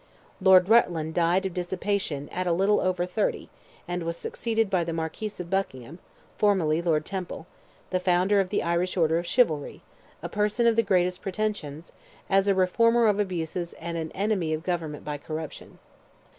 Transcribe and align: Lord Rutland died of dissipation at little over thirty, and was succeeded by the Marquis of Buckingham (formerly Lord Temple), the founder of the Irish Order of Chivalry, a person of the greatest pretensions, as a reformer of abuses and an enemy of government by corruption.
Lord 0.41 0.67
Rutland 0.67 1.13
died 1.13 1.45
of 1.45 1.53
dissipation 1.53 2.27
at 2.29 2.51
little 2.51 2.79
over 2.79 3.05
thirty, 3.05 3.51
and 3.87 4.01
was 4.01 4.17
succeeded 4.17 4.67
by 4.67 4.83
the 4.83 4.93
Marquis 4.93 5.29
of 5.37 5.51
Buckingham 5.51 5.99
(formerly 6.39 6.81
Lord 6.81 7.05
Temple), 7.05 7.45
the 7.91 7.99
founder 7.99 8.39
of 8.39 8.49
the 8.49 8.63
Irish 8.63 8.97
Order 8.97 9.19
of 9.19 9.27
Chivalry, 9.27 9.83
a 10.23 10.27
person 10.27 10.65
of 10.65 10.75
the 10.75 10.81
greatest 10.81 11.21
pretensions, 11.21 11.93
as 12.31 12.47
a 12.47 12.55
reformer 12.55 13.05
of 13.05 13.19
abuses 13.19 13.73
and 13.73 13.95
an 13.95 14.11
enemy 14.13 14.53
of 14.55 14.63
government 14.63 15.05
by 15.05 15.19
corruption. 15.19 15.77